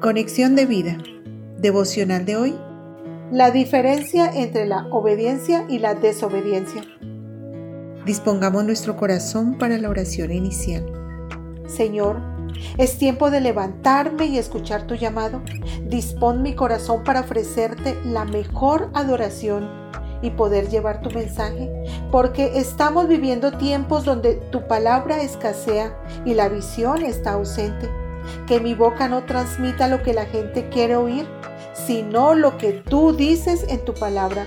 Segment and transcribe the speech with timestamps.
[0.00, 0.96] Conexión de vida.
[1.58, 2.58] Devocional de hoy.
[3.30, 6.82] La diferencia entre la obediencia y la desobediencia.
[8.06, 10.90] Dispongamos nuestro corazón para la oración inicial.
[11.66, 12.18] Señor,
[12.78, 15.42] es tiempo de levantarme y escuchar tu llamado.
[15.84, 19.68] Dispón mi corazón para ofrecerte la mejor adoración
[20.22, 21.70] y poder llevar tu mensaje,
[22.10, 25.94] porque estamos viviendo tiempos donde tu palabra escasea
[26.24, 27.90] y la visión está ausente.
[28.46, 31.26] Que mi boca no transmita lo que la gente quiere oír,
[31.74, 34.46] sino lo que tú dices en tu palabra.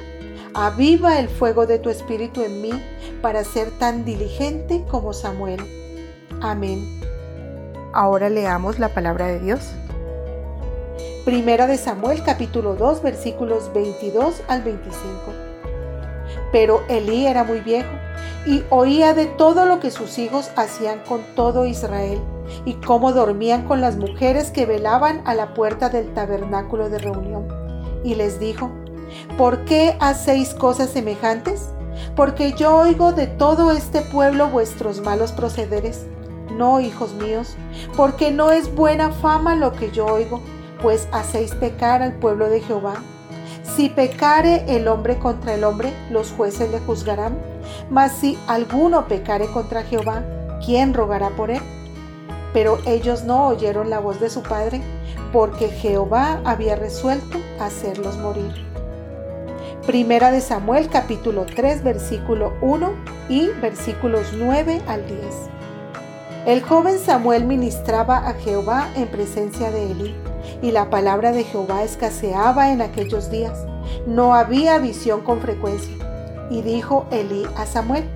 [0.53, 2.71] Aviva el fuego de tu espíritu en mí
[3.21, 5.59] para ser tan diligente como Samuel.
[6.41, 7.01] Amén.
[7.93, 9.71] Ahora leamos la palabra de Dios.
[11.25, 14.99] Primera de Samuel capítulo 2 versículos 22 al 25.
[16.51, 17.91] Pero Elí era muy viejo
[18.45, 22.21] y oía de todo lo que sus hijos hacían con todo Israel
[22.65, 27.47] y cómo dormían con las mujeres que velaban a la puerta del tabernáculo de reunión.
[28.03, 28.69] Y les dijo,
[29.37, 31.69] ¿por qué hacéis cosas semejantes?
[32.15, 36.05] Porque yo oigo de todo este pueblo vuestros malos procederes.
[36.57, 37.55] No, hijos míos,
[37.97, 40.41] porque no es buena fama lo que yo oigo,
[40.81, 42.95] pues hacéis pecar al pueblo de Jehová
[43.75, 47.39] si pecare el hombre contra el hombre, los jueces le juzgarán.
[47.89, 50.23] Mas si alguno pecare contra Jehová,
[50.63, 51.61] ¿quién rogará por él?
[52.53, 54.81] Pero ellos no oyeron la voz de su padre,
[55.31, 58.53] porque Jehová había resuelto hacerlos morir.
[59.85, 62.93] Primera de Samuel capítulo 3 versículo 1
[63.27, 65.19] y versículos 9 al 10.
[66.45, 70.15] El joven Samuel ministraba a Jehová en presencia de Elí
[70.61, 73.65] y la palabra de Jehová escaseaba en aquellos días.
[74.07, 75.93] No había visión con frecuencia.
[76.49, 78.09] Y dijo Elí a Samuel,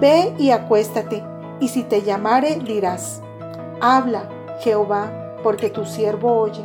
[0.00, 1.22] Ve y acuéstate,
[1.60, 3.20] y si te llamare dirás,
[3.86, 6.64] Habla, Jehová, porque tu siervo oye.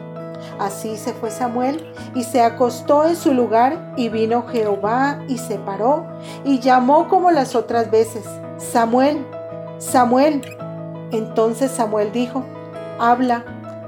[0.58, 5.60] Así se fue Samuel y se acostó en su lugar y vino Jehová y se
[5.60, 6.08] paró
[6.46, 8.24] y llamó como las otras veces,
[8.56, 9.26] Samuel,
[9.80, 10.42] Samuel.
[11.12, 12.46] Entonces Samuel dijo,
[13.00, 13.44] Habla,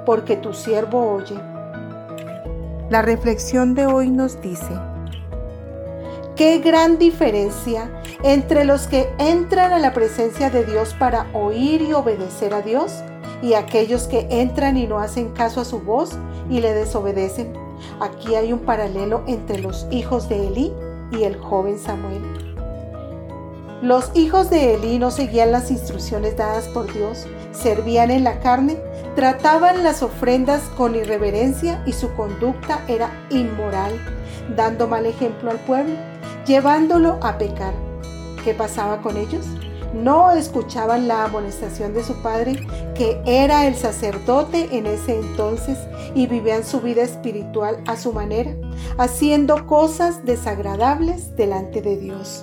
[0.06, 1.40] porque tu siervo oye.
[2.90, 4.74] La reflexión de hoy nos dice,
[6.36, 7.90] qué gran diferencia
[8.24, 13.02] entre los que entran a la presencia de Dios para oír y obedecer a Dios
[13.41, 16.18] y aquellos que entran y no hacen caso a su voz
[16.50, 17.53] y le desobedecen.
[18.00, 20.74] Aquí hay un paralelo entre los hijos de Elí
[21.12, 22.22] y el joven Samuel.
[23.81, 28.78] Los hijos de Elí no seguían las instrucciones dadas por Dios, servían en la carne,
[29.16, 33.94] trataban las ofrendas con irreverencia y su conducta era inmoral,
[34.56, 35.96] dando mal ejemplo al pueblo,
[36.46, 37.73] llevándolo a pecar.
[38.44, 39.47] ¿Qué pasaba con ellos?
[39.94, 42.66] No escuchaban la amonestación de su padre,
[42.96, 45.78] que era el sacerdote en ese entonces,
[46.16, 48.56] y vivían su vida espiritual a su manera,
[48.97, 52.41] haciendo cosas desagradables delante de Dios.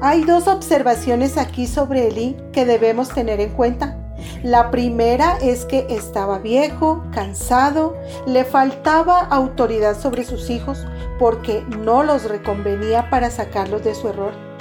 [0.00, 3.98] Hay dos observaciones aquí sobre Elí que debemos tener en cuenta.
[4.42, 10.84] La primera es que estaba viejo, cansado, le faltaba autoridad sobre sus hijos
[11.20, 14.51] porque no los reconvenía para sacarlos de su error.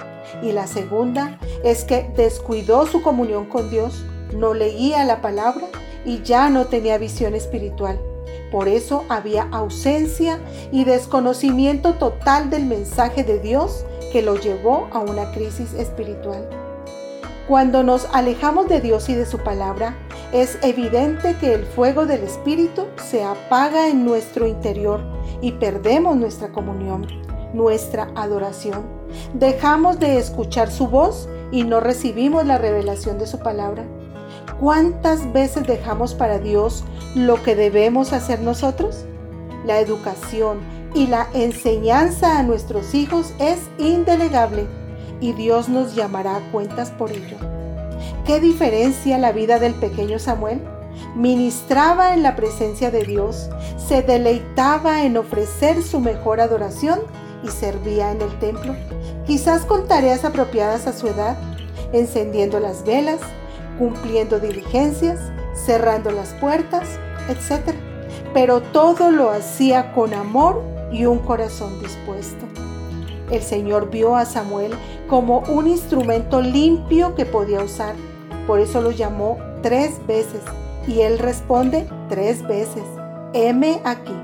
[0.42, 4.06] Y la segunda es que descuidó su comunión con Dios,
[4.36, 5.68] no leía la palabra
[6.06, 8.00] y ya no tenía visión espiritual.
[8.52, 10.40] Por eso había ausencia
[10.72, 16.50] y desconocimiento total del mensaje de Dios que lo llevó a una crisis espiritual.
[17.48, 19.96] Cuando nos alejamos de Dios y de su palabra,
[20.32, 25.02] es evidente que el fuego del Espíritu se apaga en nuestro interior
[25.42, 27.08] y perdemos nuestra comunión,
[27.54, 28.82] nuestra adoración.
[29.34, 33.86] Dejamos de escuchar su voz y no recibimos la revelación de su palabra.
[34.60, 36.84] ¿Cuántas veces dejamos para Dios
[37.16, 39.06] lo que debemos hacer nosotros?
[39.66, 40.60] La educación,
[40.94, 44.66] y la enseñanza a nuestros hijos es indelegable
[45.20, 47.38] y Dios nos llamará a cuentas por ello.
[48.26, 50.62] ¿Qué diferencia la vida del pequeño Samuel?
[51.16, 57.00] Ministraba en la presencia de Dios, se deleitaba en ofrecer su mejor adoración
[57.44, 58.76] y servía en el templo,
[59.26, 61.38] quizás con tareas apropiadas a su edad,
[61.94, 63.20] encendiendo las velas,
[63.78, 65.20] cumpliendo diligencias,
[65.54, 66.88] cerrando las puertas,
[67.30, 67.76] etc.
[68.34, 70.62] Pero todo lo hacía con amor
[70.92, 72.46] y un corazón dispuesto.
[73.30, 74.74] El Señor vio a Samuel
[75.08, 77.96] como un instrumento limpio que podía usar.
[78.46, 80.42] Por eso lo llamó tres veces
[80.88, 82.84] y él responde tres veces,
[83.34, 84.16] heme aquí.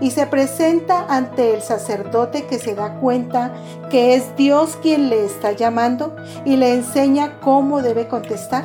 [0.00, 3.52] Y se presenta ante el sacerdote que se da cuenta
[3.90, 6.14] que es Dios quien le está llamando
[6.44, 8.64] y le enseña cómo debe contestar.